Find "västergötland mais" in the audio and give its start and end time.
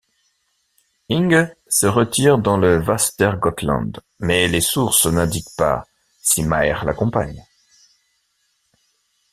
2.81-4.47